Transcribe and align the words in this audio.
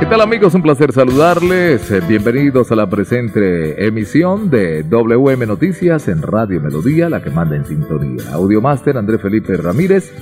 ¿Qué 0.00 0.06
tal 0.06 0.20
amigos? 0.20 0.54
Un 0.54 0.62
placer 0.62 0.92
saludarles. 0.92 1.90
Eh, 1.90 2.00
Bienvenidos 2.06 2.70
a 2.72 2.76
la 2.76 2.90
presente 2.90 3.86
emisión 3.86 4.50
de 4.50 4.82
WM 4.82 5.46
Noticias 5.46 6.08
en 6.08 6.20
Radio 6.20 6.60
Melodía, 6.60 7.08
la 7.08 7.22
que 7.22 7.30
manda 7.30 7.56
en 7.56 7.64
sintonía. 7.64 8.32
Audiomaster 8.32 8.96
André 8.96 9.18
Felipe 9.18 9.56
Ramírez. 9.56 10.12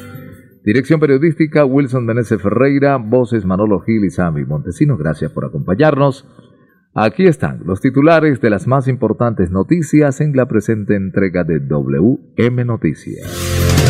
Dirección 0.64 1.00
periodística 1.00 1.64
Wilson 1.64 2.04
Meneses 2.04 2.40
Ferreira. 2.40 2.96
Voces 2.98 3.44
Manolo 3.44 3.80
Gil 3.80 4.04
y 4.04 4.10
Sammy 4.10 4.44
Montesino. 4.44 4.96
Gracias 4.96 5.32
por 5.32 5.44
acompañarnos. 5.44 6.26
Aquí 6.94 7.26
están 7.26 7.62
los 7.64 7.80
titulares 7.80 8.40
de 8.40 8.50
las 8.50 8.66
más 8.66 8.86
importantes 8.86 9.50
noticias 9.50 10.20
en 10.20 10.36
la 10.36 10.46
presente 10.46 10.94
entrega 10.94 11.42
de 11.42 11.58
WM 11.58 12.64
Noticias. 12.66 13.81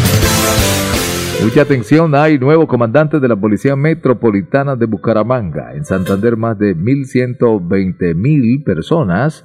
Mucha 1.43 1.63
atención, 1.63 2.15
hay 2.15 2.39
nuevo 2.39 2.69
comandante 2.69 3.19
de 3.19 3.27
la 3.27 3.35
Policía 3.35 3.75
Metropolitana 3.75 4.77
de 4.77 4.87
Bucaramanga. 4.87 5.75
En 5.75 5.85
Santander 5.85 6.37
más 6.37 6.57
de 6.57 6.77
1.120 6.77 8.15
mil 8.15 8.63
personas 8.63 9.43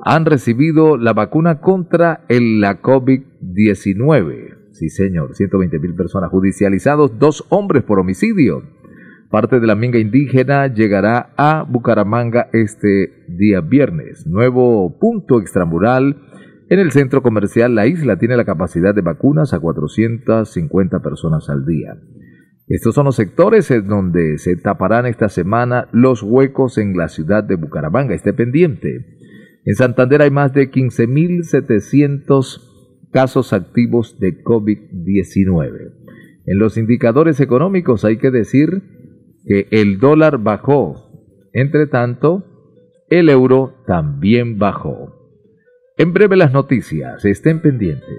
han 0.00 0.26
recibido 0.26 0.96
la 0.96 1.12
vacuna 1.12 1.60
contra 1.60 2.24
el, 2.28 2.60
la 2.60 2.82
COVID-19. 2.82 4.72
Sí, 4.72 4.88
señor, 4.88 5.36
120 5.36 5.78
mil 5.78 5.94
personas 5.94 6.28
judicializados, 6.30 7.16
dos 7.20 7.44
hombres 7.50 7.84
por 7.84 8.00
homicidio. 8.00 8.64
Parte 9.30 9.60
de 9.60 9.66
la 9.68 9.76
minga 9.76 10.00
indígena 10.00 10.66
llegará 10.66 11.30
a 11.36 11.62
Bucaramanga 11.62 12.48
este 12.52 13.24
día 13.28 13.60
viernes. 13.60 14.26
Nuevo 14.26 14.98
punto 14.98 15.40
extramural 15.40 16.16
en 16.72 16.80
el 16.80 16.90
centro 16.90 17.22
comercial 17.22 17.74
La 17.74 17.86
Isla 17.86 18.18
tiene 18.18 18.34
la 18.34 18.46
capacidad 18.46 18.94
de 18.94 19.02
vacunas 19.02 19.52
a 19.52 19.60
450 19.60 21.00
personas 21.00 21.50
al 21.50 21.66
día. 21.66 21.98
Estos 22.66 22.94
son 22.94 23.04
los 23.04 23.16
sectores 23.16 23.70
en 23.70 23.88
donde 23.88 24.38
se 24.38 24.56
taparán 24.56 25.04
esta 25.04 25.28
semana 25.28 25.90
los 25.92 26.22
huecos 26.22 26.78
en 26.78 26.96
la 26.96 27.08
ciudad 27.08 27.44
de 27.44 27.56
Bucaramanga. 27.56 28.14
Esté 28.14 28.32
pendiente. 28.32 29.04
En 29.66 29.74
Santander 29.74 30.22
hay 30.22 30.30
más 30.30 30.54
de 30.54 30.70
15.700 30.70 33.10
casos 33.12 33.52
activos 33.52 34.18
de 34.18 34.42
COVID-19. 34.42 35.92
En 36.46 36.58
los 36.58 36.78
indicadores 36.78 37.38
económicos 37.40 38.06
hay 38.06 38.16
que 38.16 38.30
decir 38.30 38.80
que 39.44 39.68
el 39.72 39.98
dólar 39.98 40.38
bajó. 40.38 41.50
Entre 41.52 41.86
tanto, 41.86 42.46
el 43.10 43.28
euro 43.28 43.74
también 43.86 44.58
bajó. 44.58 45.21
En 46.02 46.12
breve 46.12 46.34
las 46.36 46.52
noticias, 46.52 47.24
estén 47.24 47.60
pendientes. 47.60 48.18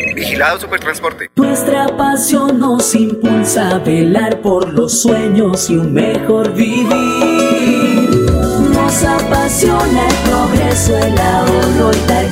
Vigilado 0.13 0.59
Supertransporte. 0.59 1.29
Nuestra 1.35 1.87
pasión 1.97 2.59
nos 2.59 2.93
impulsa 2.95 3.75
a 3.75 3.79
velar 3.79 4.41
por 4.41 4.73
los 4.73 5.01
sueños 5.01 5.69
y 5.69 5.75
un 5.77 5.93
mejor 5.93 6.53
vivir. 6.53 6.87
Nos 8.73 9.03
apasiona 9.03 10.07
el 10.07 10.15
progreso, 10.29 10.97
el 10.97 11.17
ahorro 11.17 11.91
y 11.91 12.07
dar 12.07 12.31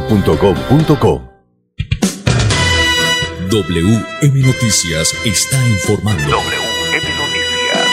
WM 3.49 4.41
Noticias 4.45 5.13
está 5.25 5.57
informando. 5.69 6.23
WM 6.23 7.07
Noticias. 7.17 7.91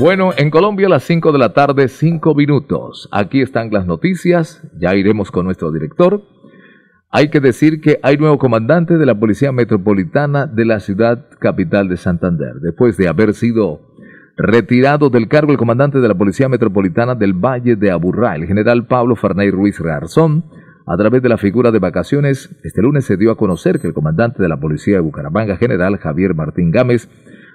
Bueno, 0.00 0.30
en 0.36 0.50
Colombia 0.50 0.86
a 0.86 0.90
las 0.90 1.04
5 1.04 1.32
de 1.32 1.38
la 1.38 1.52
tarde, 1.52 1.88
5 1.88 2.34
minutos. 2.34 3.08
Aquí 3.12 3.40
están 3.40 3.70
las 3.70 3.86
noticias, 3.86 4.62
ya 4.78 4.94
iremos 4.94 5.30
con 5.30 5.44
nuestro 5.46 5.70
director. 5.70 6.22
Hay 7.10 7.28
que 7.28 7.40
decir 7.40 7.80
que 7.80 7.98
hay 8.02 8.16
nuevo 8.16 8.38
comandante 8.38 8.96
de 8.96 9.06
la 9.06 9.18
Policía 9.18 9.52
Metropolitana 9.52 10.46
de 10.46 10.64
la 10.64 10.80
ciudad 10.80 11.26
capital 11.40 11.88
de 11.88 11.96
Santander. 11.96 12.54
Después 12.60 12.96
de 12.96 13.08
haber 13.08 13.34
sido 13.34 13.89
retirado 14.42 15.10
del 15.10 15.28
cargo 15.28 15.52
el 15.52 15.58
comandante 15.58 16.00
de 16.00 16.08
la 16.08 16.14
Policía 16.14 16.48
Metropolitana 16.48 17.14
del 17.14 17.34
Valle 17.34 17.76
de 17.76 17.90
Aburrá, 17.90 18.36
el 18.36 18.46
general 18.46 18.86
Pablo 18.86 19.14
Farnay 19.14 19.50
Ruiz 19.50 19.78
Rarzón, 19.78 20.44
a 20.86 20.96
través 20.96 21.22
de 21.22 21.28
la 21.28 21.36
figura 21.36 21.70
de 21.70 21.78
vacaciones, 21.78 22.48
este 22.64 22.80
lunes 22.80 23.04
se 23.04 23.18
dio 23.18 23.30
a 23.30 23.36
conocer 23.36 23.80
que 23.80 23.86
el 23.86 23.92
comandante 23.92 24.42
de 24.42 24.48
la 24.48 24.58
Policía 24.58 24.94
de 24.96 25.02
Bucaramanga, 25.02 25.56
general 25.56 25.98
Javier 25.98 26.34
Martín 26.34 26.70
Gámez, 26.70 27.08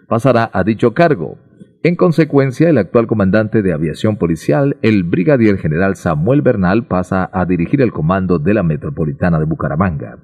pasará 0.07 0.49
a 0.53 0.63
dicho 0.63 0.93
cargo. 0.93 1.37
En 1.81 1.95
consecuencia, 1.95 2.69
el 2.69 2.77
actual 2.77 3.07
comandante 3.07 3.61
de 3.63 3.73
aviación 3.73 4.17
policial, 4.17 4.77
el 4.83 5.03
brigadier 5.03 5.57
general 5.57 5.95
Samuel 5.95 6.43
Bernal, 6.43 6.85
pasa 6.85 7.29
a 7.33 7.45
dirigir 7.45 7.81
el 7.81 7.91
comando 7.91 8.37
de 8.37 8.53
la 8.53 8.63
Metropolitana 8.63 9.39
de 9.39 9.45
Bucaramanga. 9.45 10.17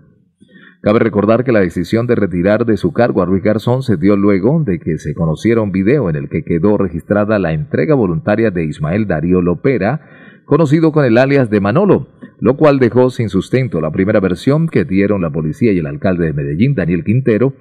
Cabe 0.81 0.97
recordar 0.97 1.43
que 1.43 1.51
la 1.51 1.59
decisión 1.59 2.07
de 2.07 2.15
retirar 2.15 2.65
de 2.65 2.75
su 2.75 2.91
cargo 2.91 3.21
a 3.21 3.25
Ruiz 3.25 3.43
Garzón 3.43 3.83
se 3.83 3.97
dio 3.97 4.15
luego 4.15 4.63
de 4.65 4.79
que 4.79 4.97
se 4.97 5.13
conociera 5.13 5.61
un 5.61 5.71
video 5.71 6.09
en 6.09 6.15
el 6.15 6.27
que 6.27 6.43
quedó 6.43 6.75
registrada 6.75 7.37
la 7.37 7.53
entrega 7.53 7.93
voluntaria 7.93 8.49
de 8.49 8.65
Ismael 8.65 9.05
Darío 9.05 9.43
Lopera, 9.43 10.01
conocido 10.45 10.91
con 10.91 11.05
el 11.05 11.19
alias 11.19 11.51
de 11.51 11.59
Manolo, 11.59 12.07
lo 12.39 12.57
cual 12.57 12.79
dejó 12.79 13.11
sin 13.11 13.29
sustento 13.29 13.79
la 13.79 13.91
primera 13.91 14.19
versión 14.19 14.67
que 14.67 14.83
dieron 14.83 15.21
la 15.21 15.29
policía 15.29 15.71
y 15.71 15.77
el 15.77 15.85
alcalde 15.85 16.25
de 16.25 16.33
Medellín, 16.33 16.73
Daniel 16.73 17.03
Quintero, 17.03 17.53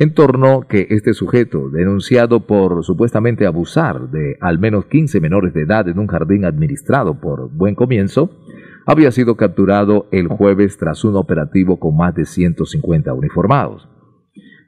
en 0.00 0.12
torno 0.12 0.62
que 0.68 0.88
este 0.90 1.14
sujeto, 1.14 1.70
denunciado 1.70 2.44
por 2.44 2.82
supuestamente 2.82 3.46
abusar 3.46 4.10
de 4.10 4.36
al 4.40 4.58
menos 4.58 4.86
15 4.86 5.20
menores 5.20 5.54
de 5.54 5.62
edad 5.62 5.88
en 5.88 6.00
un 6.00 6.08
jardín 6.08 6.44
administrado 6.44 7.20
por 7.20 7.50
Buen 7.52 7.76
Comienzo, 7.76 8.32
había 8.86 9.10
sido 9.10 9.36
capturado 9.36 10.06
el 10.10 10.28
jueves 10.28 10.76
tras 10.78 11.04
un 11.04 11.16
operativo 11.16 11.78
con 11.78 11.96
más 11.96 12.14
de 12.14 12.24
150 12.24 13.12
uniformados. 13.12 13.88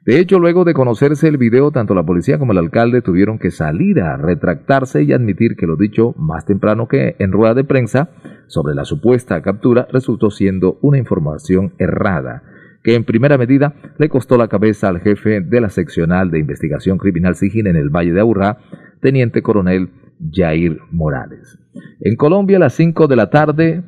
De 0.05 0.19
hecho, 0.19 0.39
luego 0.39 0.63
de 0.63 0.73
conocerse 0.73 1.27
el 1.27 1.37
video, 1.37 1.71
tanto 1.71 1.93
la 1.93 2.05
policía 2.05 2.39
como 2.39 2.53
el 2.53 2.59
alcalde 2.59 3.01
tuvieron 3.01 3.39
que 3.39 3.51
salir 3.51 3.99
a 3.99 4.15
retractarse 4.15 5.03
y 5.03 5.11
admitir 5.11 5.57
que 5.57 5.67
lo 5.67 5.75
dicho 5.75 6.15
más 6.17 6.45
temprano 6.45 6.87
que 6.87 7.17
en 7.19 7.33
rueda 7.33 7.53
de 7.53 7.65
prensa 7.65 8.11
sobre 8.47 8.73
la 8.73 8.85
supuesta 8.85 9.41
captura 9.41 9.85
resultó 9.91 10.31
siendo 10.31 10.79
una 10.81 10.97
información 10.97 11.73
errada 11.77 12.43
que 12.87 12.95
en 12.95 13.03
primera 13.03 13.37
medida 13.37 13.73
le 13.97 14.07
costó 14.07 14.37
la 14.37 14.47
cabeza 14.47 14.87
al 14.87 15.01
jefe 15.01 15.41
de 15.41 15.59
la 15.59 15.69
seccional 15.69 16.31
de 16.31 16.39
investigación 16.39 16.97
criminal 16.97 17.35
SIGIN 17.35 17.67
en 17.67 17.75
el 17.75 17.89
Valle 17.89 18.13
de 18.13 18.21
Aburrá, 18.21 18.59
teniente 19.01 19.41
coronel 19.41 19.89
Jair 20.31 20.79
Morales. 20.89 21.59
En 21.99 22.15
Colombia 22.15 22.55
a 22.55 22.61
las 22.61 22.75
5 22.75 23.07
de 23.07 23.15
la 23.17 23.29
tarde, 23.29 23.83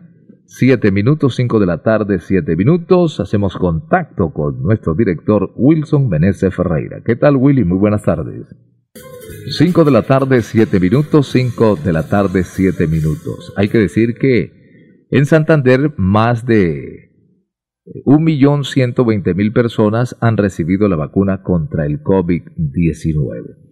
7 0.52 0.92
minutos, 0.92 1.36
5 1.36 1.60
de 1.60 1.66
la 1.68 1.84
tarde, 1.84 2.20
7 2.20 2.56
minutos, 2.56 3.20
hacemos 3.20 3.56
contacto 3.56 4.34
con 4.34 4.64
nuestro 4.64 4.96
director 4.96 5.54
Wilson 5.56 6.10
Meneses 6.10 6.56
Ferreira. 6.56 7.04
¿Qué 7.06 7.16
tal 7.16 7.36
Willy? 7.36 7.64
Muy 7.64 7.78
buenas 7.78 8.02
tardes. 8.02 8.48
5 9.52 9.86
de 9.86 9.92
la 9.92 10.02
tarde, 10.02 10.42
7 10.42 10.80
minutos, 10.80 11.28
5 11.28 11.76
de 11.76 11.94
la 11.94 12.10
tarde, 12.10 12.44
7 12.44 12.88
minutos. 12.88 13.54
Hay 13.58 13.70
que 13.70 13.78
decir 13.78 14.16
que 14.16 15.06
en 15.12 15.28
Santander 15.28 15.94
más 15.98 16.48
de 16.48 17.12
1.120.000 18.06 19.54
personas 19.54 20.18
han 20.20 20.36
recibido 20.36 20.88
la 20.88 20.96
vacuna 20.96 21.44
contra 21.44 21.86
el 21.86 22.02
COVID-19. 22.02 23.69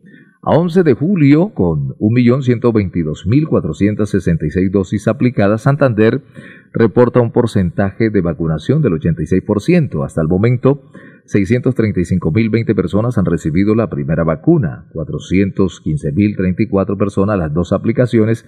A 0.50 0.58
11 0.58 0.84
de 0.84 0.94
julio, 0.94 1.50
con 1.50 1.90
1.122.466 1.98 4.72
dosis 4.72 5.10
aplicadas, 5.10 5.64
Santander 5.64 6.22
reporta 6.72 7.20
un 7.20 7.34
porcentaje 7.34 8.10
de 8.10 8.22
vacunación 8.22 8.82
del 8.82 8.94
86%. 8.94 10.06
Hasta 10.06 10.22
el 10.22 10.30
momento, 10.30 10.84
635.020 11.26 12.76
personas 12.76 13.18
han 13.18 13.26
recibido 13.26 13.76
la 13.76 13.90
primera 13.90 14.24
vacuna, 14.24 14.86
415.034 14.94 16.98
personas 16.98 17.38
las 17.38 17.54
dos 17.54 17.74
aplicaciones 17.74 18.46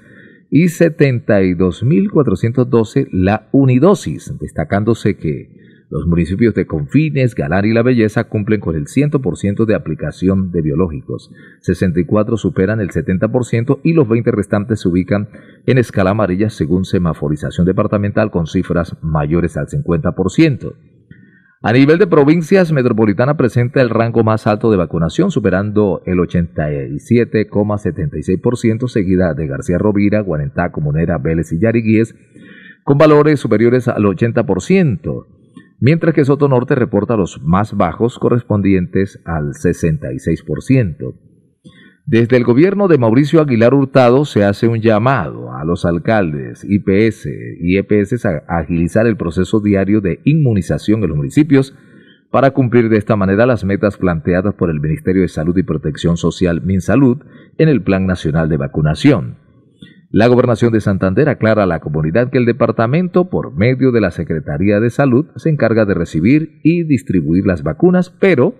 y 0.50 0.68
72.412 0.68 3.10
la 3.12 3.50
unidosis, 3.51 4.34
destacándose 4.40 5.18
que 5.18 5.50
los 5.89 6.06
municipios 6.06 6.53
de 6.53 6.68
Confines, 6.68 7.33
Galán 7.33 7.65
y 7.65 7.74
La 7.74 7.81
Belleza 7.81 8.25
cumplen 8.25 8.59
con 8.59 8.75
el 8.75 8.86
100% 8.86 9.65
de 9.65 9.74
aplicación 9.74 10.51
de 10.51 10.62
biológicos, 10.62 11.31
64 11.62 12.38
superan 12.38 12.80
el 12.80 12.89
70% 12.89 13.80
y 13.83 13.94
los 13.94 14.07
20 14.07 14.30
restantes 14.31 14.81
se 14.81 14.88
ubican 14.88 15.30
en 15.65 15.80
escala 15.80 16.12
amarilla 16.12 16.51
según 16.51 16.86
semaforización 16.86 17.65
departamental 17.65 18.30
con 18.30 18.45
cifras 18.45 18.97
mayores 19.01 19.57
al 19.57 19.65
50%. 19.65 20.75
A 21.62 21.74
nivel 21.74 21.97
de 21.97 22.07
provincias, 22.07 22.71
Metropolitana 22.71 23.36
presenta 23.36 23.81
el 23.81 23.89
rango 23.89 24.24
más 24.24 24.47
alto 24.47 24.71
de 24.71 24.77
vacunación, 24.77 25.30
superando 25.30 26.01
el 26.06 26.19
87,76%, 26.19 28.88
seguida 28.88 29.33
de 29.33 29.47
García 29.47 29.77
Rovira, 29.77 30.21
Guarentá, 30.21 30.71
Comunera, 30.71 31.18
Vélez 31.18 31.51
y 31.51 31.59
Yariguíes, 31.59 32.15
con 32.86 32.97
valores 32.97 33.41
superiores 33.41 33.89
al 33.89 34.03
80% 34.03 35.38
mientras 35.79 36.13
que 36.13 36.25
Soto 36.25 36.47
Norte 36.47 36.75
reporta 36.75 37.15
los 37.15 37.41
más 37.41 37.75
bajos 37.75 38.19
correspondientes 38.19 39.21
al 39.25 39.53
66%. 39.53 41.15
Desde 42.05 42.37
el 42.37 42.43
gobierno 42.43 42.87
de 42.87 42.97
Mauricio 42.97 43.39
Aguilar 43.39 43.75
Hurtado 43.75 44.25
se 44.25 44.43
hace 44.43 44.67
un 44.67 44.81
llamado 44.81 45.53
a 45.53 45.63
los 45.63 45.85
alcaldes, 45.85 46.65
IPS 46.67 47.27
y 47.61 47.77
EPS 47.77 48.25
a 48.25 48.41
agilizar 48.47 49.05
el 49.05 49.15
proceso 49.15 49.59
diario 49.59 50.01
de 50.01 50.19
inmunización 50.23 51.03
en 51.03 51.09
los 51.09 51.17
municipios 51.17 51.75
para 52.31 52.51
cumplir 52.51 52.89
de 52.89 52.97
esta 52.97 53.15
manera 53.15 53.45
las 53.45 53.63
metas 53.63 53.97
planteadas 53.97 54.55
por 54.55 54.71
el 54.71 54.79
Ministerio 54.79 55.21
de 55.21 55.27
Salud 55.27 55.55
y 55.57 55.63
Protección 55.63 56.17
Social 56.17 56.61
MinSalud 56.63 57.19
en 57.57 57.69
el 57.69 57.83
Plan 57.83 58.05
Nacional 58.05 58.49
de 58.49 58.57
Vacunación. 58.57 59.49
La 60.11 60.25
gobernación 60.25 60.73
de 60.73 60.81
Santander 60.81 61.29
aclara 61.29 61.63
a 61.63 61.67
la 61.67 61.81
comunidad 61.81 62.31
que 62.31 62.39
el 62.39 62.45
departamento, 62.45 63.29
por 63.29 63.56
medio 63.56 63.91
de 63.91 64.01
la 64.01 64.09
Secretaría 64.09 64.79
de 64.79 64.89
Salud, 64.89 65.27
se 65.35 65.50
encarga 65.50 65.85
de 65.85 65.94
recibir 65.94 66.59
y 66.63 66.83
distribuir 66.83 67.45
las 67.45 67.61
vacunas, 67.61 68.09
pero 68.09 68.56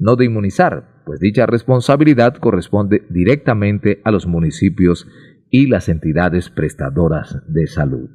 no 0.00 0.16
de 0.16 0.24
inmunizar, 0.24 1.02
pues 1.06 1.20
dicha 1.20 1.46
responsabilidad 1.46 2.34
corresponde 2.34 3.06
directamente 3.10 4.00
a 4.04 4.10
los 4.10 4.26
municipios 4.26 5.06
y 5.50 5.68
las 5.68 5.88
entidades 5.88 6.50
prestadoras 6.50 7.44
de 7.46 7.68
salud. 7.68 8.10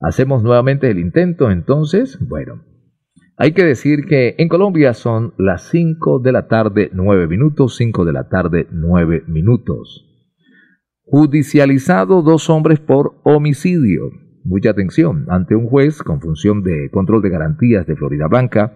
Hacemos 0.00 0.42
nuevamente 0.42 0.90
el 0.90 0.98
intento 0.98 1.50
entonces. 1.50 2.18
Bueno, 2.26 2.64
hay 3.36 3.52
que 3.52 3.64
decir 3.64 4.06
que 4.06 4.34
en 4.38 4.48
Colombia 4.48 4.94
son 4.94 5.34
las 5.36 5.68
5 5.68 6.20
de 6.20 6.32
la 6.32 6.48
tarde 6.48 6.88
9 6.94 7.26
minutos, 7.26 7.76
5 7.76 8.06
de 8.06 8.12
la 8.14 8.28
tarde 8.30 8.66
9 8.70 9.24
minutos. 9.26 10.07
Judicializado 11.10 12.20
dos 12.20 12.50
hombres 12.50 12.80
por 12.80 13.14
homicidio. 13.22 14.10
Mucha 14.44 14.70
atención. 14.70 15.24
Ante 15.30 15.54
un 15.54 15.66
juez 15.66 16.02
con 16.02 16.20
función 16.20 16.62
de 16.62 16.90
control 16.90 17.22
de 17.22 17.30
garantías 17.30 17.86
de 17.86 17.96
Florida 17.96 18.26
Blanca, 18.28 18.74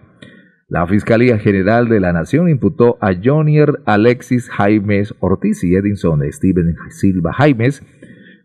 la 0.67 0.87
Fiscalía 0.87 1.39
General 1.39 1.91
de 1.91 2.01
la 2.01 2.15
Nación 2.15 2.49
imputó 2.49 2.97
a 3.03 3.11
Jonier 3.23 3.81
Alexis 3.85 4.49
Jaimes 4.49 5.15
Ortiz 5.21 5.63
y 5.63 5.75
Edinson 5.75 6.23
Steven 6.33 6.75
Silva 6.89 7.35
Jaimes 7.35 7.85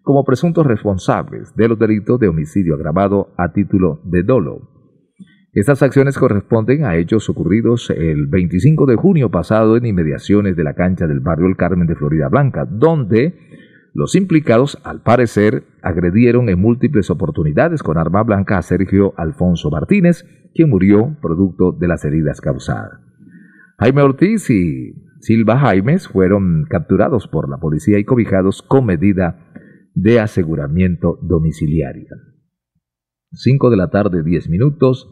como 0.03 0.25
presuntos 0.25 0.67
responsables 0.67 1.55
de 1.55 1.69
los 1.69 1.79
delitos 1.79 2.19
de 2.19 2.27
homicidio 2.27 2.75
agravado 2.75 3.33
a 3.37 3.53
título 3.53 4.01
de 4.03 4.23
dolo. 4.23 4.69
Estas 5.53 5.81
acciones 5.81 6.17
corresponden 6.17 6.83
a 6.83 6.97
hechos 6.97 7.29
ocurridos 7.29 7.89
el 7.89 8.27
25 8.27 8.85
de 8.85 8.97
junio 8.97 9.31
pasado 9.31 9.77
en 9.77 9.85
inmediaciones 9.85 10.57
de 10.57 10.63
la 10.65 10.73
cancha 10.73 11.07
del 11.07 11.21
barrio 11.21 11.47
El 11.47 11.55
Carmen 11.55 11.87
de 11.87 11.95
Florida 11.95 12.27
Blanca, 12.27 12.65
donde 12.69 13.33
los 13.93 14.15
implicados, 14.15 14.77
al 14.83 15.01
parecer, 15.01 15.63
agredieron 15.81 16.49
en 16.49 16.59
múltiples 16.59 17.09
oportunidades 17.09 17.81
con 17.83 17.97
arma 17.97 18.23
blanca 18.23 18.57
a 18.57 18.61
Sergio 18.61 19.13
Alfonso 19.17 19.69
Martínez, 19.71 20.25
quien 20.53 20.69
murió 20.69 21.17
producto 21.21 21.71
de 21.71 21.87
las 21.87 22.05
heridas 22.05 22.41
causadas. 22.41 22.99
Jaime 23.79 24.01
Ortiz 24.01 24.49
y 24.49 24.93
Silva 25.19 25.59
Jaimes 25.59 26.07
fueron 26.07 26.65
capturados 26.69 27.27
por 27.27 27.49
la 27.49 27.57
policía 27.57 27.99
y 27.99 28.05
cobijados 28.05 28.61
con 28.61 28.85
medida 28.85 29.51
de 29.93 30.19
aseguramiento 30.19 31.19
domiciliaria. 31.21 32.09
5 33.31 33.69
de 33.69 33.77
la 33.77 33.89
tarde, 33.89 34.23
10 34.23 34.49
minutos. 34.49 35.11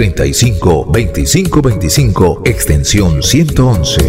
635-2525, 0.00 2.40
extensión 2.46 3.22
111. 3.22 4.00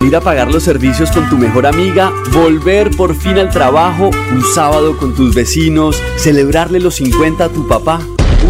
Ir 0.00 0.16
a 0.16 0.20
pagar 0.20 0.52
los 0.52 0.64
servicios 0.64 1.10
con 1.10 1.30
tu 1.30 1.38
mejor 1.38 1.66
amiga, 1.66 2.12
volver 2.32 2.90
por 2.90 3.14
fin 3.14 3.38
al 3.38 3.48
trabajo, 3.48 4.10
un 4.32 4.44
sábado 4.54 4.98
con 4.98 5.14
tus 5.14 5.34
vecinos, 5.34 5.96
celebrarle 6.16 6.78
los 6.80 6.96
50 6.96 7.44
a 7.44 7.48
tu 7.48 7.66
papá. 7.66 8.00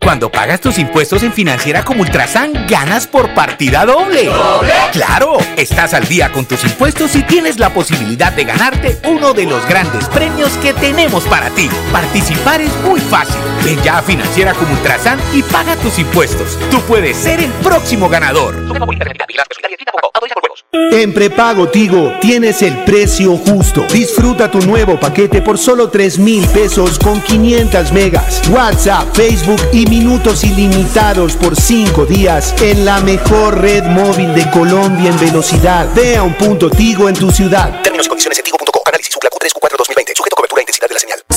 Cuando 0.00 0.30
pagas 0.30 0.60
tus 0.60 0.78
impuestos 0.78 1.22
en 1.22 1.32
Financiera 1.32 1.84
como 1.84 2.02
Ultrasan, 2.02 2.66
ganas 2.66 3.06
por 3.06 3.34
partida 3.34 3.84
doble. 3.84 4.26
¿Doble? 4.26 4.72
¡Claro! 4.92 5.38
Estás 5.56 5.92
al 5.92 6.06
día 6.06 6.30
con 6.32 6.46
tus 6.46 6.64
impuestos 6.64 7.14
y 7.16 7.22
tienes 7.22 7.58
la 7.58 7.74
posibilidad 7.74 8.32
de 8.32 8.44
ganarte 8.44 8.98
uno 9.04 9.34
de 9.34 9.44
los 9.44 9.66
grandes 9.68 10.08
premios 10.08 10.52
que 10.62 10.72
tenemos 10.72 11.24
para 11.24 11.50
ti. 11.50 11.68
Participar 11.92 12.60
es 12.60 12.74
muy 12.82 13.00
fácil. 13.00 13.36
Ven 13.64 13.82
ya 13.82 13.98
a 13.98 14.02
Financiera 14.02 14.54
como 14.54 14.72
Ultrasan 14.72 15.18
y 15.34 15.42
paga 15.42 15.76
tus 15.76 15.98
impuestos. 15.98 16.58
Tú 16.70 16.80
puedes 16.82 17.16
ser 17.16 17.40
el 17.40 17.50
próximo 17.54 18.08
ganador. 18.08 18.54
En 20.90 21.12
prepago 21.12 21.68
Tigo 21.68 22.12
tienes 22.20 22.62
el 22.62 22.76
precio 22.84 23.36
justo. 23.36 23.84
Disfruta 23.92 24.50
tu 24.50 24.60
nuevo 24.60 24.98
paquete 24.98 25.42
por 25.42 25.58
solo 25.58 25.88
3 25.90 26.18
mil 26.18 26.46
pesos 26.48 26.98
con 26.98 27.20
500 27.20 27.92
megas. 27.92 28.42
WhatsApp, 28.48 29.14
Facebook 29.14 29.60
y 29.72 29.86
minutos 29.88 30.44
ilimitados 30.44 31.36
por 31.36 31.56
5 31.56 32.06
días 32.06 32.54
en 32.60 32.84
la 32.84 33.00
mejor 33.00 33.60
red 33.60 33.84
móvil 33.84 34.34
de 34.34 34.48
Colombia 34.50 35.10
en 35.10 35.18
velocidad. 35.18 35.88
Ve 35.94 36.16
a 36.16 36.22
un 36.22 36.34
punto 36.34 36.70
Tigo 36.70 37.08
en 37.08 37.14
tu 37.14 37.30
ciudad. 37.30 37.82
Términos 37.82 38.06
y 38.06 38.08
condiciones 38.08 38.38
en 38.38 38.44
tigo.com. 38.44 38.82
Análisis 38.86 39.14
Q3 39.14 39.52
Q4 39.52 39.76
2020. 39.78 40.27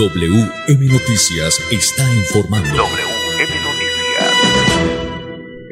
WM 0.00 0.86
Noticias 0.86 1.60
está 1.70 2.04
informando. 2.14 2.70
WM 2.70 3.52
Noticias. 3.66 4.80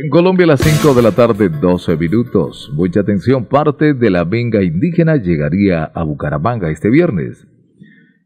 En 0.04 0.11
Colombia 0.11 0.44
a 0.44 0.49
las 0.49 0.61
5 0.61 0.92
de 0.92 1.00
la 1.00 1.12
tarde, 1.12 1.49
12 1.49 1.97
minutos. 1.97 2.70
Mucha 2.75 3.00
atención, 3.00 3.47
parte 3.47 3.94
de 3.94 4.11
la 4.11 4.26
minga 4.26 4.62
indígena 4.62 5.16
llegaría 5.16 5.82
a 5.82 6.02
Bucaramanga 6.02 6.68
este 6.68 6.90
viernes. 6.90 7.49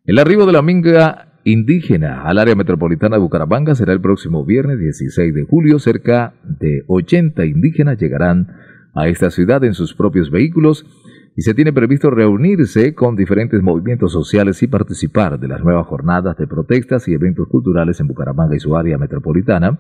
El 0.04 0.18
arribo 0.18 0.44
de 0.44 0.52
la 0.54 0.62
minga 0.62 1.38
indígena 1.44 2.22
al 2.24 2.38
área 2.38 2.56
metropolitana 2.56 3.14
de 3.14 3.22
Bucaramanga 3.22 3.76
será 3.76 3.92
el 3.92 4.00
próximo 4.00 4.44
viernes 4.44 4.80
16 4.80 5.32
de 5.32 5.44
julio. 5.44 5.78
Cerca 5.78 6.34
de 6.42 6.82
80 6.88 7.46
indígenas 7.46 7.96
llegarán 8.00 8.48
a 8.92 9.06
esta 9.06 9.30
ciudad 9.30 9.62
en 9.62 9.74
sus 9.74 9.94
propios 9.94 10.32
vehículos 10.32 10.84
y 11.34 11.42
se 11.42 11.54
tiene 11.54 11.72
previsto 11.72 12.10
reunirse 12.10 12.94
con 12.94 13.16
diferentes 13.16 13.62
movimientos 13.62 14.12
sociales 14.12 14.62
y 14.62 14.66
participar 14.66 15.40
de 15.40 15.48
las 15.48 15.62
nuevas 15.62 15.86
jornadas 15.86 16.36
de 16.36 16.46
protestas 16.46 17.08
y 17.08 17.14
eventos 17.14 17.48
culturales 17.48 18.00
en 18.00 18.08
Bucaramanga 18.08 18.54
y 18.54 18.60
su 18.60 18.76
área 18.76 18.98
metropolitana, 18.98 19.78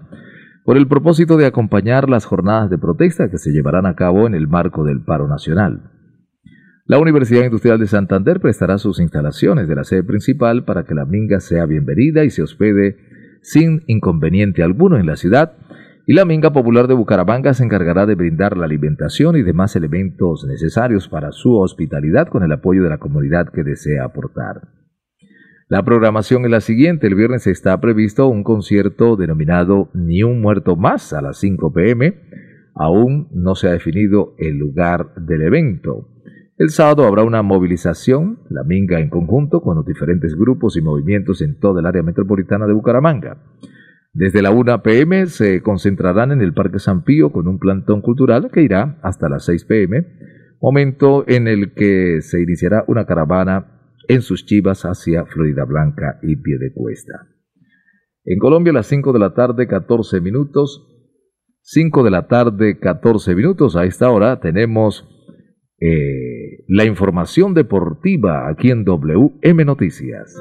por 0.64 0.76
el 0.76 0.86
propósito 0.86 1.36
de 1.36 1.46
acompañar 1.46 2.08
las 2.08 2.24
jornadas 2.24 2.70
de 2.70 2.78
protesta 2.78 3.30
que 3.30 3.38
se 3.38 3.50
llevarán 3.50 3.84
a 3.84 3.96
cabo 3.96 4.26
en 4.26 4.34
el 4.34 4.48
marco 4.48 4.84
del 4.84 5.02
paro 5.02 5.28
nacional. 5.28 5.90
La 6.86 6.98
Universidad 6.98 7.44
Industrial 7.44 7.78
de 7.78 7.86
Santander 7.86 8.40
prestará 8.40 8.78
sus 8.78 9.00
instalaciones 9.00 9.68
de 9.68 9.74
la 9.74 9.84
sede 9.84 10.04
principal 10.04 10.64
para 10.64 10.84
que 10.84 10.94
la 10.94 11.04
minga 11.04 11.40
sea 11.40 11.66
bienvenida 11.66 12.24
y 12.24 12.30
se 12.30 12.42
hospede 12.42 12.96
sin 13.42 13.82
inconveniente 13.86 14.62
alguno 14.62 14.96
en 14.96 15.06
la 15.06 15.16
ciudad, 15.16 15.56
y 16.06 16.14
la 16.14 16.24
Minga 16.24 16.52
Popular 16.52 16.88
de 16.88 16.94
Bucaramanga 16.94 17.54
se 17.54 17.64
encargará 17.64 18.06
de 18.06 18.16
brindar 18.16 18.56
la 18.56 18.64
alimentación 18.64 19.36
y 19.36 19.42
demás 19.42 19.76
elementos 19.76 20.44
necesarios 20.46 21.08
para 21.08 21.30
su 21.32 21.56
hospitalidad 21.56 22.28
con 22.28 22.42
el 22.42 22.52
apoyo 22.52 22.82
de 22.82 22.90
la 22.90 22.98
comunidad 22.98 23.48
que 23.50 23.62
desea 23.62 24.04
aportar. 24.04 24.68
La 25.68 25.84
programación 25.84 26.44
es 26.44 26.50
la 26.50 26.60
siguiente. 26.60 27.06
El 27.06 27.14
viernes 27.14 27.46
está 27.46 27.80
previsto 27.80 28.26
un 28.26 28.44
concierto 28.44 29.16
denominado 29.16 29.88
Ni 29.94 30.22
un 30.22 30.40
muerto 30.40 30.76
más 30.76 31.12
a 31.12 31.22
las 31.22 31.38
5 31.38 31.72
pm. 31.72 32.14
Aún 32.74 33.28
no 33.32 33.54
se 33.54 33.68
ha 33.68 33.72
definido 33.72 34.34
el 34.38 34.58
lugar 34.58 35.14
del 35.14 35.42
evento. 35.42 36.08
El 36.58 36.70
sábado 36.70 37.06
habrá 37.06 37.22
una 37.22 37.42
movilización, 37.42 38.40
la 38.50 38.64
Minga 38.64 39.00
en 39.00 39.08
conjunto, 39.08 39.62
con 39.62 39.76
los 39.76 39.86
diferentes 39.86 40.34
grupos 40.34 40.76
y 40.76 40.82
movimientos 40.82 41.40
en 41.40 41.58
toda 41.58 41.80
el 41.80 41.86
área 41.86 42.02
metropolitana 42.02 42.66
de 42.66 42.74
Bucaramanga. 42.74 43.38
Desde 44.14 44.42
la 44.42 44.50
1 44.50 44.82
pm 44.82 45.26
se 45.26 45.62
concentrarán 45.62 46.32
en 46.32 46.42
el 46.42 46.52
Parque 46.52 46.78
San 46.78 47.02
Pío 47.02 47.32
con 47.32 47.48
un 47.48 47.58
plantón 47.58 48.02
cultural 48.02 48.50
que 48.52 48.60
irá 48.60 48.98
hasta 49.02 49.30
las 49.30 49.46
6 49.46 49.64
pm, 49.64 50.06
momento 50.60 51.24
en 51.26 51.48
el 51.48 51.72
que 51.72 52.20
se 52.20 52.42
iniciará 52.42 52.84
una 52.88 53.06
caravana 53.06 53.80
en 54.08 54.20
sus 54.20 54.44
chivas 54.44 54.82
hacia 54.82 55.24
Florida 55.24 55.64
Blanca 55.64 56.18
y 56.22 56.36
Piedecuesta. 56.36 57.26
En 58.24 58.38
Colombia 58.38 58.72
a 58.72 58.74
las 58.74 58.86
5 58.86 59.14
de 59.14 59.18
la 59.18 59.32
tarde 59.32 59.66
14 59.66 60.20
minutos, 60.20 60.86
5 61.62 62.04
de 62.04 62.10
la 62.10 62.28
tarde 62.28 62.78
14 62.78 63.34
minutos, 63.34 63.76
a 63.76 63.84
esta 63.84 64.10
hora 64.10 64.40
tenemos 64.40 65.08
eh, 65.80 66.64
la 66.68 66.84
información 66.84 67.54
deportiva 67.54 68.48
aquí 68.50 68.70
en 68.70 68.84
WM 68.84 69.64
Noticias. 69.64 70.36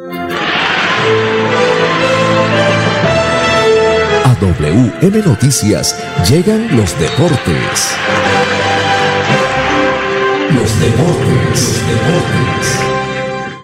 WM 4.42 5.24
Noticias 5.24 5.96
llegan 6.28 6.76
los 6.76 7.00
deportes. 7.00 7.96
Los 10.56 10.82
deportes, 10.82 11.48
los 11.54 11.88
deportes. 11.88 13.62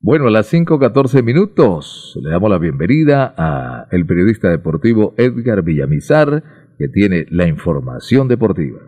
Bueno, 0.00 0.28
a 0.28 0.30
las 0.30 0.50
5.14 0.50 1.22
minutos 1.22 2.18
le 2.22 2.30
damos 2.30 2.48
la 2.48 2.56
bienvenida 2.56 3.34
a 3.36 3.88
el 3.90 4.06
periodista 4.06 4.48
deportivo 4.48 5.12
Edgar 5.18 5.62
Villamizar, 5.62 6.42
que 6.78 6.88
tiene 6.88 7.26
la 7.28 7.46
información 7.46 8.26
deportiva. 8.26 8.80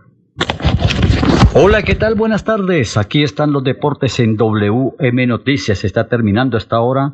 Hola, 1.53 1.83
¿qué 1.83 1.95
tal? 1.95 2.15
Buenas 2.15 2.45
tardes. 2.45 2.97
Aquí 2.97 3.23
están 3.23 3.53
los 3.53 3.65
deportes 3.65 4.19
en 4.19 4.39
WM 4.39 5.27
Noticias. 5.27 5.85
Está 5.85 6.09
terminando 6.09 6.57
esta 6.57 6.81
hora 6.81 7.13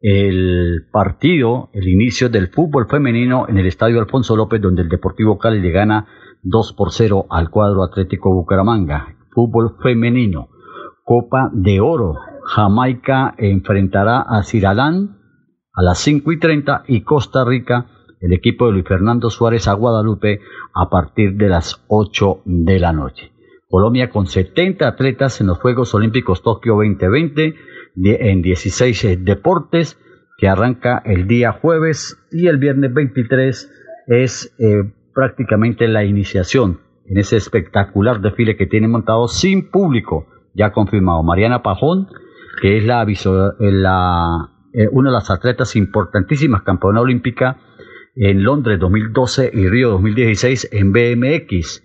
el 0.00 0.86
partido, 0.90 1.68
el 1.74 1.86
inicio 1.88 2.30
del 2.30 2.48
fútbol 2.48 2.86
femenino 2.88 3.46
en 3.48 3.58
el 3.58 3.66
Estadio 3.66 4.00
Alfonso 4.00 4.34
López, 4.34 4.60
donde 4.60 4.82
el 4.82 4.88
Deportivo 4.88 5.38
Cali 5.38 5.60
le 5.60 5.70
gana 5.70 6.06
2 6.42 6.72
por 6.72 6.92
0 6.92 7.26
al 7.28 7.50
cuadro 7.50 7.84
Atlético 7.84 8.32
Bucaramanga. 8.32 9.16
Fútbol 9.30 9.76
femenino. 9.82 10.48
Copa 11.04 11.50
de 11.52 11.80
Oro. 11.80 12.14
Jamaica 12.44 13.34
enfrentará 13.36 14.22
a 14.22 14.42
Ciralán 14.42 15.18
a 15.74 15.82
las 15.82 15.98
5 15.98 16.32
y 16.32 16.38
30 16.38 16.84
y 16.88 17.02
Costa 17.02 17.44
Rica, 17.44 17.86
el 18.20 18.32
equipo 18.32 18.66
de 18.66 18.72
Luis 18.72 18.88
Fernando 18.88 19.30
Suárez 19.30 19.68
a 19.68 19.74
Guadalupe 19.74 20.40
a 20.74 20.88
partir 20.88 21.34
de 21.36 21.48
las 21.48 21.84
8 21.88 22.42
de 22.44 22.80
la 22.80 22.92
noche. 22.92 23.32
Colombia 23.68 24.10
con 24.10 24.26
70 24.26 24.88
atletas 24.88 25.40
en 25.40 25.46
los 25.46 25.58
Juegos 25.58 25.94
Olímpicos 25.94 26.42
Tokio 26.42 26.74
2020 26.74 27.54
en 27.96 28.42
16 28.42 29.04
eh, 29.04 29.16
deportes 29.20 29.98
que 30.38 30.48
arranca 30.48 31.02
el 31.04 31.26
día 31.26 31.52
jueves 31.52 32.18
y 32.30 32.46
el 32.46 32.58
viernes 32.58 32.92
23 32.94 33.70
es 34.06 34.54
eh, 34.58 34.90
prácticamente 35.14 35.86
la 35.88 36.04
iniciación 36.04 36.80
en 37.06 37.18
ese 37.18 37.36
espectacular 37.36 38.20
desfile 38.20 38.56
que 38.56 38.66
tiene 38.66 38.88
montado 38.88 39.26
sin 39.28 39.70
público, 39.70 40.26
ya 40.54 40.72
confirmado. 40.72 41.22
Mariana 41.22 41.62
Pajón, 41.62 42.08
que 42.62 42.78
es 42.78 42.84
la, 42.84 43.04
eh, 44.72 44.88
una 44.92 45.10
de 45.10 45.14
las 45.14 45.30
atletas 45.30 45.74
importantísimas 45.76 46.62
campeona 46.62 47.00
olímpica 47.00 47.58
en 48.14 48.42
Londres 48.44 48.78
2012 48.78 49.50
y 49.52 49.68
Río 49.68 49.90
2016 49.90 50.68
en 50.72 50.92
BMX. 50.92 51.84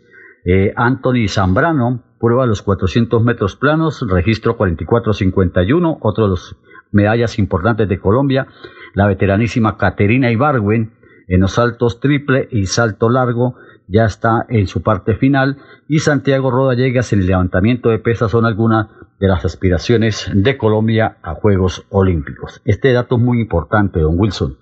Anthony 0.75 1.27
Zambrano 1.27 2.03
prueba 2.25 2.47
los 2.47 2.63
400 2.63 3.23
metros 3.23 3.55
planos, 3.55 4.03
registro 4.09 4.57
44-51, 4.57 5.99
otro 6.01 6.23
de 6.23 6.29
los 6.31 6.55
medallas 6.91 7.37
importantes 7.37 7.87
de 7.87 7.99
Colombia. 7.99 8.47
La 8.95 9.05
veteranísima 9.05 9.77
Caterina 9.77 10.31
Ibarwen 10.31 10.93
en 11.27 11.41
los 11.41 11.51
saltos 11.51 11.99
triple 11.99 12.47
y 12.49 12.65
salto 12.65 13.11
largo 13.11 13.57
ya 13.87 14.05
está 14.05 14.47
en 14.49 14.65
su 14.65 14.81
parte 14.81 15.13
final 15.13 15.57
y 15.87 15.99
Santiago 15.99 16.49
Rodallegas 16.49 17.13
en 17.13 17.19
el 17.19 17.27
levantamiento 17.27 17.89
de 17.89 17.99
pesas 17.99 18.31
son 18.31 18.45
algunas 18.45 18.87
de 19.19 19.27
las 19.27 19.45
aspiraciones 19.45 20.31
de 20.33 20.57
Colombia 20.57 21.17
a 21.21 21.35
Juegos 21.35 21.85
Olímpicos. 21.91 22.59
Este 22.65 22.91
dato 22.91 23.17
es 23.17 23.21
muy 23.21 23.39
importante, 23.39 23.99
don 23.99 24.19
Wilson. 24.19 24.57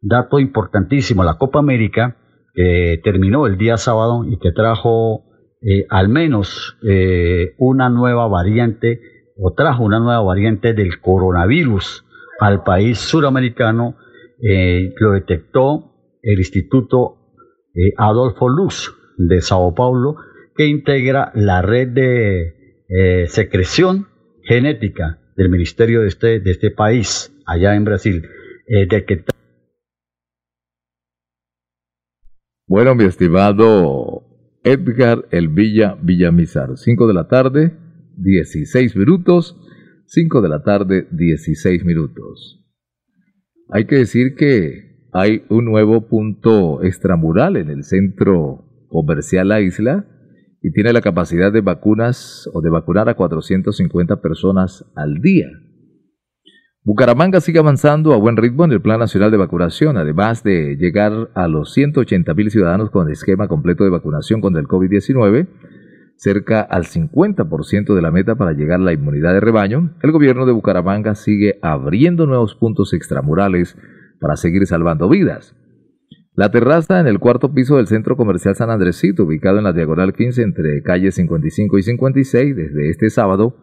Dato 0.00 0.38
importantísimo, 0.38 1.22
la 1.22 1.36
Copa 1.36 1.58
América 1.58 2.16
que 2.54 2.98
terminó 3.04 3.46
el 3.46 3.58
día 3.58 3.76
sábado 3.76 4.24
y 4.24 4.38
que 4.38 4.52
trajo 4.52 5.24
eh, 5.66 5.86
al 5.88 6.10
menos 6.10 6.76
eh, 6.86 7.54
una 7.56 7.88
nueva 7.88 8.28
variante 8.28 9.00
o 9.36 9.54
trajo 9.54 9.82
una 9.82 9.98
nueva 9.98 10.20
variante 10.20 10.74
del 10.74 11.00
coronavirus 11.00 12.04
al 12.38 12.62
país 12.64 12.98
suramericano, 12.98 13.96
eh, 14.42 14.92
lo 14.98 15.12
detectó 15.12 16.18
el 16.22 16.38
Instituto 16.38 17.18
Adolfo 17.96 18.48
Luz 18.48 18.94
de 19.16 19.40
Sao 19.40 19.74
Paulo, 19.74 20.16
que 20.54 20.66
integra 20.66 21.32
la 21.34 21.60
red 21.60 21.88
de 21.88 23.26
secreción 23.26 24.06
genética 24.44 25.18
del 25.36 25.48
ministerio 25.48 26.02
de 26.02 26.08
este, 26.08 26.38
de 26.38 26.50
este 26.52 26.70
país, 26.70 27.34
allá 27.46 27.74
en 27.74 27.84
Brasil, 27.84 28.28
de 28.68 29.04
que 29.04 29.24
Bueno, 32.68 32.94
mi 32.94 33.04
estimado 33.04 34.33
Edgar 34.64 35.26
El 35.30 35.48
Villa 35.48 35.98
Villamizar, 36.00 36.78
5 36.78 37.06
de 37.06 37.12
la 37.12 37.28
tarde, 37.28 37.76
16 38.16 38.96
minutos, 38.96 39.60
5 40.06 40.40
de 40.40 40.48
la 40.48 40.62
tarde, 40.62 41.06
16 41.12 41.84
minutos. 41.84 42.64
Hay 43.68 43.84
que 43.84 43.96
decir 43.96 44.34
que 44.36 45.08
hay 45.12 45.44
un 45.50 45.66
nuevo 45.66 46.08
punto 46.08 46.82
extramural 46.82 47.56
en 47.56 47.68
el 47.68 47.84
centro 47.84 48.86
comercial 48.88 49.48
La 49.48 49.60
Isla 49.60 50.06
y 50.62 50.72
tiene 50.72 50.94
la 50.94 51.02
capacidad 51.02 51.52
de 51.52 51.60
vacunas 51.60 52.48
o 52.54 52.62
de 52.62 52.70
vacunar 52.70 53.10
a 53.10 53.14
450 53.14 54.22
personas 54.22 54.90
al 54.96 55.20
día. 55.20 55.48
Bucaramanga 56.86 57.40
sigue 57.40 57.60
avanzando 57.60 58.12
a 58.12 58.18
buen 58.18 58.36
ritmo 58.36 58.66
en 58.66 58.72
el 58.72 58.82
Plan 58.82 58.98
Nacional 58.98 59.30
de 59.30 59.38
Vacunación, 59.38 59.96
además 59.96 60.42
de 60.42 60.76
llegar 60.76 61.30
a 61.34 61.48
los 61.48 61.72
180 61.72 62.34
mil 62.34 62.50
ciudadanos 62.50 62.90
con 62.90 63.10
esquema 63.10 63.48
completo 63.48 63.84
de 63.84 63.90
vacunación 63.90 64.42
contra 64.42 64.60
el 64.60 64.68
COVID-19, 64.68 65.48
cerca 66.16 66.60
al 66.60 66.84
50% 66.84 67.94
de 67.94 68.02
la 68.02 68.10
meta 68.10 68.34
para 68.36 68.52
llegar 68.52 68.80
a 68.80 68.82
la 68.82 68.92
inmunidad 68.92 69.32
de 69.32 69.40
rebaño, 69.40 69.94
el 70.02 70.12
gobierno 70.12 70.44
de 70.44 70.52
Bucaramanga 70.52 71.14
sigue 71.14 71.58
abriendo 71.62 72.26
nuevos 72.26 72.54
puntos 72.54 72.92
extramurales 72.92 73.78
para 74.20 74.36
seguir 74.36 74.66
salvando 74.66 75.08
vidas. 75.08 75.56
La 76.34 76.50
terraza 76.50 77.00
en 77.00 77.06
el 77.06 77.18
cuarto 77.18 77.54
piso 77.54 77.78
del 77.78 77.86
Centro 77.86 78.18
Comercial 78.18 78.56
San 78.56 78.68
Andresito, 78.68 79.24
ubicado 79.24 79.56
en 79.56 79.64
la 79.64 79.72
Diagonal 79.72 80.12
15 80.12 80.42
entre 80.42 80.82
calles 80.82 81.14
55 81.14 81.78
y 81.78 81.82
56, 81.82 82.54
desde 82.54 82.90
este 82.90 83.08
sábado, 83.08 83.56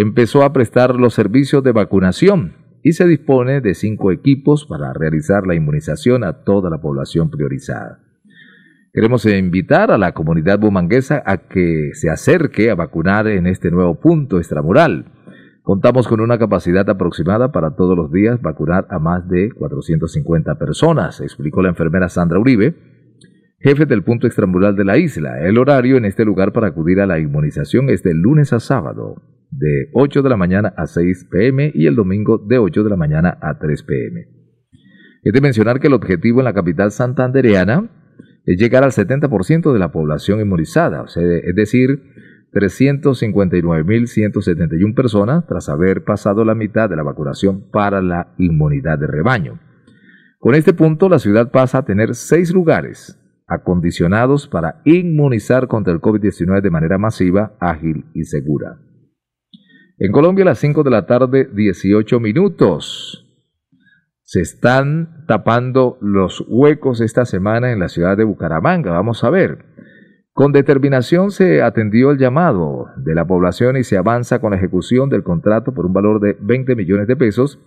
empezó 0.00 0.44
a 0.44 0.52
prestar 0.52 0.94
los 0.94 1.14
servicios 1.14 1.64
de 1.64 1.72
vacunación 1.72 2.52
y 2.84 2.92
se 2.92 3.04
dispone 3.04 3.60
de 3.60 3.74
cinco 3.74 4.12
equipos 4.12 4.64
para 4.64 4.92
realizar 4.92 5.44
la 5.44 5.56
inmunización 5.56 6.22
a 6.22 6.44
toda 6.44 6.70
la 6.70 6.80
población 6.80 7.30
priorizada. 7.30 7.98
Queremos 8.92 9.26
invitar 9.26 9.90
a 9.90 9.98
la 9.98 10.12
comunidad 10.12 10.60
bumanguesa 10.60 11.22
a 11.26 11.48
que 11.48 11.90
se 11.94 12.10
acerque 12.10 12.70
a 12.70 12.76
vacunar 12.76 13.26
en 13.26 13.48
este 13.48 13.72
nuevo 13.72 13.98
punto 13.98 14.38
extramural. 14.38 15.06
Contamos 15.62 16.06
con 16.06 16.20
una 16.20 16.38
capacidad 16.38 16.88
aproximada 16.88 17.50
para 17.50 17.74
todos 17.74 17.96
los 17.96 18.12
días 18.12 18.40
vacunar 18.40 18.86
a 18.90 19.00
más 19.00 19.28
de 19.28 19.50
450 19.50 20.58
personas, 20.58 21.20
explicó 21.20 21.60
la 21.60 21.70
enfermera 21.70 22.08
Sandra 22.08 22.38
Uribe, 22.38 22.76
jefe 23.58 23.84
del 23.84 24.04
punto 24.04 24.28
extramural 24.28 24.76
de 24.76 24.84
la 24.84 24.96
isla. 24.96 25.40
El 25.40 25.58
horario 25.58 25.96
en 25.96 26.04
este 26.04 26.24
lugar 26.24 26.52
para 26.52 26.68
acudir 26.68 27.00
a 27.00 27.06
la 27.06 27.18
inmunización 27.18 27.90
es 27.90 28.04
de 28.04 28.14
lunes 28.14 28.52
a 28.52 28.60
sábado, 28.60 29.16
de 29.50 29.88
8 29.92 30.22
de 30.22 30.28
la 30.28 30.36
mañana 30.36 30.74
a 30.76 30.86
6 30.86 31.28
pm 31.30 31.72
y 31.74 31.86
el 31.86 31.96
domingo 31.96 32.38
de 32.38 32.58
8 32.58 32.84
de 32.84 32.90
la 32.90 32.96
mañana 32.96 33.38
a 33.40 33.58
3 33.58 33.82
pm. 33.82 34.28
Es 35.22 35.32
de 35.32 35.40
mencionar 35.40 35.80
que 35.80 35.88
el 35.88 35.94
objetivo 35.94 36.40
en 36.40 36.44
la 36.44 36.54
capital 36.54 36.90
santandereana 36.90 37.90
es 38.44 38.58
llegar 38.58 38.84
al 38.84 38.92
70% 38.92 39.72
de 39.72 39.78
la 39.78 39.92
población 39.92 40.40
inmunizada, 40.40 41.04
es 41.06 41.54
decir, 41.54 42.02
359.171 42.52 44.94
personas 44.94 45.46
tras 45.46 45.68
haber 45.68 46.04
pasado 46.04 46.44
la 46.44 46.54
mitad 46.54 46.88
de 46.88 46.96
la 46.96 47.02
vacunación 47.02 47.68
para 47.70 48.00
la 48.00 48.32
inmunidad 48.38 48.98
de 48.98 49.06
rebaño. 49.06 49.60
Con 50.38 50.54
este 50.54 50.72
punto, 50.72 51.08
la 51.08 51.18
ciudad 51.18 51.50
pasa 51.50 51.78
a 51.78 51.84
tener 51.84 52.14
seis 52.14 52.54
lugares 52.54 53.20
acondicionados 53.46 54.46
para 54.48 54.80
inmunizar 54.84 55.68
contra 55.68 55.92
el 55.92 56.00
COVID-19 56.00 56.62
de 56.62 56.70
manera 56.70 56.96
masiva, 56.96 57.54
ágil 57.60 58.06
y 58.14 58.24
segura. 58.24 58.78
En 60.00 60.12
Colombia 60.12 60.44
a 60.44 60.46
las 60.46 60.60
5 60.60 60.84
de 60.84 60.90
la 60.90 61.06
tarde, 61.06 61.48
18 61.52 62.20
minutos. 62.20 63.24
Se 64.22 64.40
están 64.40 65.24
tapando 65.26 65.98
los 66.00 66.44
huecos 66.46 67.00
esta 67.00 67.24
semana 67.24 67.72
en 67.72 67.80
la 67.80 67.88
ciudad 67.88 68.16
de 68.16 68.22
Bucaramanga. 68.22 68.92
Vamos 68.92 69.24
a 69.24 69.30
ver. 69.30 69.64
Con 70.32 70.52
determinación 70.52 71.32
se 71.32 71.62
atendió 71.62 72.12
el 72.12 72.18
llamado 72.18 72.86
de 72.96 73.12
la 73.16 73.26
población 73.26 73.76
y 73.76 73.82
se 73.82 73.96
avanza 73.96 74.40
con 74.40 74.52
la 74.52 74.58
ejecución 74.58 75.08
del 75.08 75.24
contrato 75.24 75.74
por 75.74 75.84
un 75.84 75.92
valor 75.92 76.20
de 76.20 76.36
20 76.40 76.76
millones 76.76 77.08
de 77.08 77.16
pesos 77.16 77.58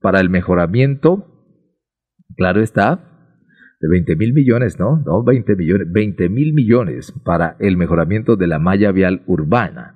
para 0.00 0.20
el 0.20 0.30
mejoramiento, 0.30 1.26
claro 2.36 2.62
está, 2.62 3.34
de 3.80 3.88
20 3.88 4.16
mil 4.16 4.32
millones, 4.32 4.78
¿no? 4.78 5.02
No 5.04 5.22
20 5.22 5.56
millones, 5.56 5.92
20 5.92 6.30
mil 6.30 6.54
millones 6.54 7.12
para 7.22 7.56
el 7.58 7.76
mejoramiento 7.76 8.36
de 8.36 8.46
la 8.46 8.58
malla 8.58 8.92
vial 8.92 9.22
urbana. 9.26 9.95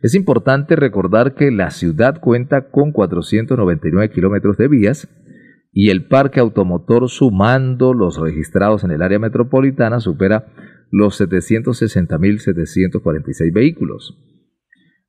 Es 0.00 0.14
importante 0.14 0.76
recordar 0.76 1.34
que 1.34 1.50
la 1.50 1.70
ciudad 1.70 2.20
cuenta 2.20 2.70
con 2.70 2.92
499 2.92 4.10
kilómetros 4.10 4.56
de 4.56 4.68
vías 4.68 5.08
y 5.72 5.90
el 5.90 6.06
parque 6.06 6.38
automotor 6.40 7.08
sumando 7.08 7.94
los 7.94 8.20
registrados 8.20 8.84
en 8.84 8.92
el 8.92 9.02
área 9.02 9.18
metropolitana 9.18 9.98
supera 10.00 10.46
los 10.90 11.20
760.746 11.20 13.52
vehículos. 13.52 14.18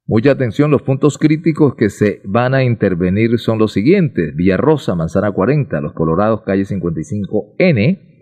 Mucha 0.08 0.32
atención, 0.32 0.70
los 0.70 0.84
puntos 0.84 1.18
críticos 1.18 1.74
que 1.76 1.90
se 1.90 2.22
van 2.26 2.54
a 2.54 2.64
intervenir 2.64 3.40
son 3.40 3.58
los 3.58 3.74
siguientes. 3.74 4.36
Villarrosa, 4.36 4.94
Manzana 4.94 5.32
40, 5.32 5.82
Los 5.82 5.94
Colorados, 5.94 6.44
calle 6.44 6.64
55N, 6.64 8.15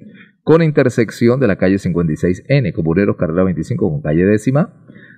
con 0.44 0.62
intersección 0.62 1.40
de 1.40 1.48
la 1.48 1.58
calle 1.58 1.76
56N, 1.76 2.74
Comuneros, 2.74 3.16
carrera 3.18 3.44
25 3.44 3.90
con 3.90 4.02
calle 4.02 4.26
décima, 4.26 4.74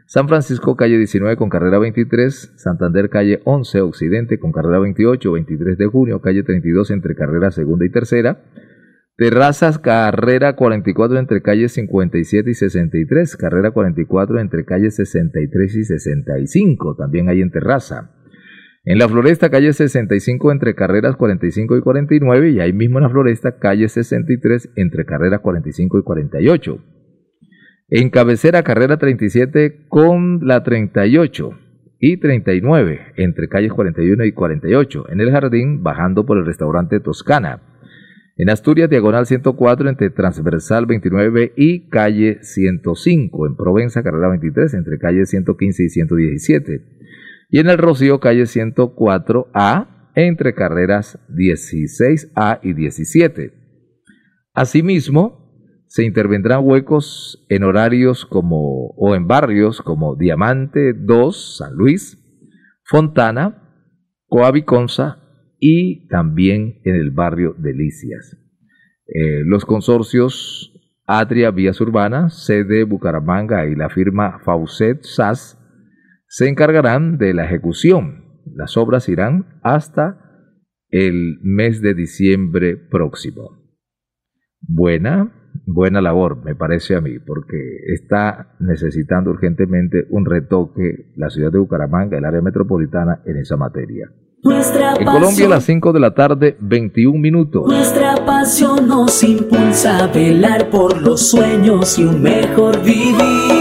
San 0.05 0.27
Francisco, 0.27 0.75
calle 0.75 0.97
19 0.97 1.35
con 1.35 1.49
carrera 1.49 1.79
23, 1.79 2.53
Santander, 2.55 3.09
calle 3.09 3.41
11 3.43 3.81
Occidente 3.81 4.37
con 4.37 4.51
carrera 4.51 4.79
28, 4.79 5.31
23 5.31 5.77
de 5.77 5.85
junio, 5.87 6.21
calle 6.21 6.43
32 6.43 6.91
entre 6.91 7.15
carrera 7.15 7.51
segunda 7.51 7.85
y 7.85 7.89
tercera, 7.89 8.39
Terrazas, 9.17 9.79
carrera 9.79 10.57
44 10.57 11.17
entre 11.17 11.41
calles 11.41 11.71
57 11.71 12.49
y 12.49 12.53
63, 12.53 13.37
carrera 13.37 13.71
44 13.71 14.41
entre 14.41 14.65
calles 14.65 14.97
63 14.97 15.75
y 15.75 15.83
65, 15.85 16.95
también 16.97 17.29
hay 17.29 17.41
en 17.41 17.49
Terraza. 17.49 18.11
En 18.87 18.99
la 18.99 19.09
Floresta, 19.09 19.49
calle 19.49 19.73
65 19.73 20.51
entre 20.51 20.75
carreras 20.75 21.15
45 21.15 21.75
y 21.75 21.81
49 21.81 22.51
y 22.51 22.59
ahí 22.59 22.71
mismo 22.71 22.99
en 22.99 23.03
la 23.03 23.09
Floresta, 23.09 23.57
calle 23.57 23.89
63 23.89 24.69
entre 24.75 25.05
carreras 25.05 25.39
45 25.39 25.97
y 25.97 26.03
48. 26.03 26.77
En 27.89 28.11
cabecera, 28.11 28.61
carrera 28.61 28.97
37 28.97 29.87
con 29.89 30.41
la 30.43 30.61
38 30.61 31.49
y 31.99 32.17
39 32.17 33.13
entre 33.17 33.47
calles 33.47 33.73
41 33.73 34.23
y 34.23 34.31
48. 34.33 35.09
En 35.09 35.19
el 35.19 35.31
jardín, 35.31 35.81
bajando 35.81 36.27
por 36.27 36.37
el 36.37 36.45
restaurante 36.45 36.99
Toscana. 36.99 37.63
En 38.37 38.51
Asturias, 38.51 38.89
diagonal 38.89 39.25
104 39.25 39.89
entre 39.89 40.11
transversal 40.11 40.85
29 40.85 41.53
y 41.55 41.89
calle 41.89 42.37
105. 42.41 43.47
En 43.47 43.55
Provenza, 43.55 44.03
carrera 44.03 44.29
23 44.29 44.75
entre 44.75 44.99
calle 44.99 45.25
115 45.25 45.83
y 45.83 45.89
117. 45.89 46.81
Y 47.55 47.59
en 47.59 47.69
el 47.69 47.77
Rocío, 47.77 48.19
calle 48.19 48.43
104A 48.43 50.11
entre 50.13 50.53
carreras 50.53 51.17
16A 51.29 52.59
y 52.61 52.73
17. 52.73 53.53
Asimismo, 54.53 55.85
se 55.87 56.03
intervendrán 56.03 56.65
huecos 56.65 57.45
en 57.47 57.63
horarios 57.63 58.25
como 58.25 58.87
o 58.97 59.15
en 59.15 59.27
barrios 59.27 59.81
como 59.81 60.17
Diamante 60.17 60.91
2, 60.91 61.57
San 61.59 61.75
Luis, 61.75 62.21
Fontana, 62.83 63.87
Coaviconza 64.27 65.19
y 65.57 66.09
también 66.09 66.81
en 66.83 66.95
el 66.95 67.11
barrio 67.11 67.55
Delicias. 67.57 68.35
Eh, 69.07 69.43
los 69.45 69.63
consorcios 69.63 70.73
Adria 71.07 71.51
Vías 71.51 71.79
Urbanas, 71.79 72.45
sede 72.45 72.83
Bucaramanga 72.83 73.65
y 73.65 73.75
la 73.75 73.87
firma 73.87 74.39
Faucet 74.43 75.03
SAS 75.03 75.64
se 76.35 76.49
encargarán 76.49 77.17
de 77.17 77.33
la 77.33 77.45
ejecución. 77.45 78.25
Las 78.53 78.75
obras 78.75 79.07
irán 79.07 79.57
hasta 79.63 80.19
el 80.89 81.39
mes 81.41 81.81
de 81.81 81.93
diciembre 81.93 82.75
próximo. 82.75 83.51
Buena, 84.59 85.31
buena 85.65 86.01
labor, 86.01 86.43
me 86.43 86.53
parece 86.53 86.97
a 86.97 86.99
mí, 86.99 87.19
porque 87.25 87.57
está 87.93 88.57
necesitando 88.59 89.31
urgentemente 89.31 90.07
un 90.09 90.25
retoque 90.25 91.13
la 91.15 91.29
ciudad 91.29 91.53
de 91.53 91.59
Bucaramanga, 91.59 92.17
el 92.17 92.25
área 92.25 92.41
metropolitana, 92.41 93.21
en 93.25 93.37
esa 93.37 93.55
materia. 93.55 94.11
en 94.43 95.05
Colombia 95.05 95.45
a 95.45 95.49
las 95.49 95.63
5 95.63 95.93
de 95.93 95.99
la 96.01 96.13
tarde, 96.15 96.57
21 96.59 97.17
minutos. 97.17 97.65
Nuestra 97.65 98.25
pasión 98.25 98.89
nos 98.89 99.23
impulsa 99.23 100.03
a 100.03 100.07
velar 100.07 100.69
por 100.69 101.01
los 101.01 101.29
sueños 101.29 101.97
y 101.97 102.03
un 102.03 102.21
mejor 102.21 102.83
vivir. 102.83 103.54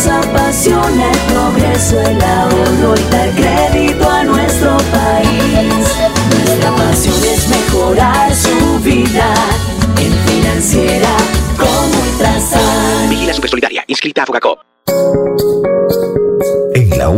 Nos 0.00 0.08
apasiona 0.08 1.12
el 1.12 1.18
progreso, 1.30 2.00
el 2.00 2.22
ahorro 2.22 2.94
y 2.96 3.12
dar 3.12 3.30
crédito 3.32 4.08
a 4.08 4.24
nuestro 4.24 4.78
país. 4.90 5.84
Nuestra 6.46 6.74
pasión 6.74 7.22
es 7.22 7.48
mejorar 7.48 8.34
su 8.34 8.80
vida 8.82 9.34
en 9.98 10.12
financiera 10.26 11.16
como 11.58 12.02
Ultrasan. 12.02 13.10
Vigila 13.10 13.34
Supersolidaria, 13.34 13.84
inscrita 13.88 14.22
a 14.22 14.26
Fogacop. 14.26 14.60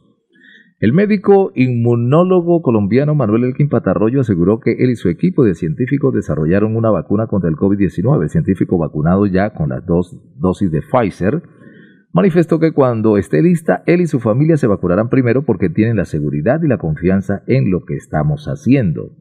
El 0.81 0.93
médico 0.93 1.51
inmunólogo 1.55 2.61
colombiano 2.61 3.15
Manuel 3.15 3.45
Elkin 3.45 3.69
Patarroyo 3.69 4.21
aseguró 4.21 4.59
que 4.59 4.73
él 4.73 4.91
y 4.91 4.95
su 4.95 5.09
equipo 5.09 5.43
de 5.43 5.55
científicos 5.55 6.13
desarrollaron 6.13 6.75
una 6.75 6.91
vacuna 6.91 7.25
contra 7.25 7.49
el 7.49 7.55
COVID-19. 7.55 8.21
El 8.21 8.29
científico 8.29 8.77
vacunado 8.77 9.25
ya 9.25 9.49
con 9.55 9.69
las 9.69 9.83
dos 9.83 10.15
dosis 10.37 10.69
de 10.69 10.81
Pfizer 10.81 11.41
manifestó 12.13 12.59
que 12.59 12.71
cuando 12.71 13.17
esté 13.17 13.41
lista, 13.41 13.83
él 13.85 14.01
y 14.01 14.07
su 14.07 14.19
familia 14.19 14.55
se 14.55 14.67
vacunarán 14.67 15.09
primero 15.09 15.43
porque 15.43 15.69
tienen 15.69 15.97
la 15.97 16.05
seguridad 16.05 16.61
y 16.63 16.67
la 16.67 16.77
confianza 16.77 17.43
en 17.47 17.69
lo 17.69 17.83
que 17.83 17.95
estamos 17.95 18.45
haciendo. 18.47 19.11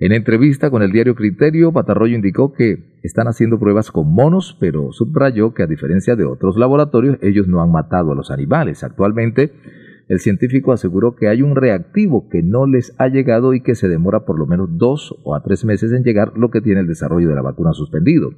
En 0.00 0.10
entrevista 0.12 0.70
con 0.70 0.82
el 0.82 0.90
diario 0.90 1.14
Criterio, 1.14 1.72
Patarroyo 1.72 2.16
indicó 2.16 2.52
que 2.52 2.98
están 3.04 3.28
haciendo 3.28 3.60
pruebas 3.60 3.92
con 3.92 4.12
monos, 4.12 4.56
pero 4.58 4.90
subrayó 4.90 5.54
que 5.54 5.62
a 5.62 5.68
diferencia 5.68 6.16
de 6.16 6.24
otros 6.24 6.56
laboratorios, 6.56 7.16
ellos 7.22 7.46
no 7.46 7.62
han 7.62 7.70
matado 7.70 8.10
a 8.10 8.14
los 8.16 8.32
animales. 8.32 8.82
Actualmente, 8.82 9.52
el 10.08 10.18
científico 10.18 10.72
aseguró 10.72 11.14
que 11.14 11.28
hay 11.28 11.42
un 11.42 11.54
reactivo 11.54 12.28
que 12.28 12.42
no 12.42 12.66
les 12.66 12.94
ha 12.98 13.08
llegado 13.08 13.54
y 13.54 13.60
que 13.60 13.74
se 13.74 13.88
demora 13.88 14.24
por 14.24 14.38
lo 14.38 14.46
menos 14.46 14.68
dos 14.76 15.14
o 15.22 15.34
a 15.34 15.42
tres 15.42 15.64
meses 15.64 15.92
en 15.92 16.02
llegar, 16.02 16.32
lo 16.36 16.50
que 16.50 16.60
tiene 16.60 16.80
el 16.80 16.86
desarrollo 16.86 17.28
de 17.28 17.36
la 17.36 17.42
vacuna 17.42 17.72
suspendido. 17.72 18.30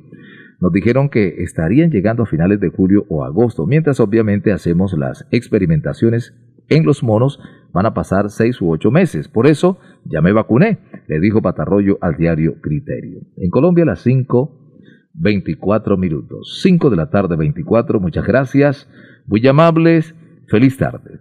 Nos 0.61 0.73
dijeron 0.73 1.09
que 1.09 1.43
estarían 1.43 1.91
llegando 1.91 2.23
a 2.23 2.27
finales 2.27 2.61
de 2.61 2.71
julio 2.71 3.05
o 3.09 3.25
agosto, 3.25 3.67
mientras 3.67 4.01
obviamente 4.01 4.53
hacemos 4.53 4.95
las 4.95 5.27
experimentaciones 5.31 6.35
en 6.69 6.85
los 6.85 7.03
monos, 7.03 7.39
van 7.73 7.87
a 7.87 7.95
pasar 7.95 8.31
seis 8.31 8.61
u 8.61 8.71
ocho 8.71 8.91
meses. 8.91 9.29
Por 9.29 9.47
eso 9.47 9.79
ya 10.05 10.21
me 10.23 10.33
vacuné, 10.33 10.79
le 11.09 11.21
dijo 11.21 11.43
Patarroyo 11.43 11.99
al 12.01 12.17
diario 12.17 12.61
Criterio. 12.61 13.21
En 13.37 13.51
Colombia 13.51 13.85
a 13.85 13.89
las 13.89 14.01
5, 14.01 14.81
24 15.15 15.97
minutos. 15.97 16.61
5 16.63 16.91
de 16.91 16.97
la 16.97 17.11
tarde 17.11 17.37
24, 17.37 18.01
muchas 18.01 18.27
gracias, 18.27 18.89
muy 19.27 19.47
amables, 19.47 20.15
feliz 20.49 20.77
tarde. 20.77 21.21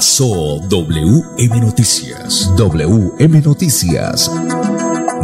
pasó 0.00 0.60
WM 0.70 1.60
Noticias. 1.60 2.50
WM 2.56 3.42
Noticias. 3.42 4.30